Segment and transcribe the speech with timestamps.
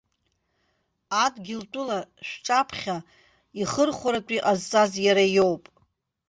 [1.23, 2.97] Адгьылтәыла шәҿаԥхьа
[3.61, 5.63] ихырхәаратәы иҟазҵаз иара иоуп.